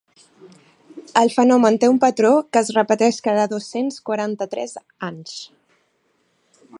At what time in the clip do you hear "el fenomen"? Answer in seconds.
1.19-1.77